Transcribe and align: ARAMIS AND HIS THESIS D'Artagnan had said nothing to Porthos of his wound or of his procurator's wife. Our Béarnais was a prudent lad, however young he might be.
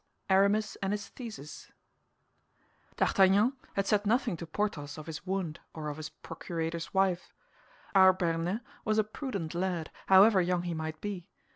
ARAMIS 0.31 0.77
AND 0.81 0.93
HIS 0.93 1.09
THESIS 1.09 1.71
D'Artagnan 2.97 3.53
had 3.75 3.85
said 3.85 4.03
nothing 4.07 4.35
to 4.37 4.47
Porthos 4.47 4.97
of 4.97 5.05
his 5.05 5.27
wound 5.27 5.59
or 5.75 5.89
of 5.89 5.97
his 5.97 6.09
procurator's 6.09 6.91
wife. 6.91 7.31
Our 7.93 8.11
Béarnais 8.11 8.61
was 8.83 8.97
a 8.97 9.03
prudent 9.03 9.53
lad, 9.53 9.91
however 10.07 10.41
young 10.41 10.63
he 10.63 10.73
might 10.73 10.99
be. 11.01 11.27